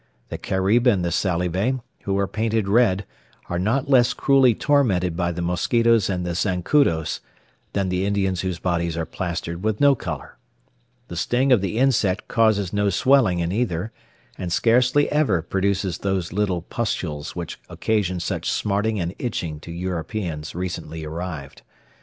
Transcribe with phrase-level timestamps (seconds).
[0.29, 3.05] The Carib and the Salive, who are painted red,
[3.51, 7.19] are not less cruelly tormented by the mosquitos and the zancudos,
[7.73, 10.37] than the Indians whose bodies are plastered with no colour.
[11.07, 13.91] The sting of the insect causes no swelling in either;
[14.39, 20.55] and scarcely ever produces those little pustules which occasion such smarting and itching to Europeans
[20.55, 21.61] recently arrived.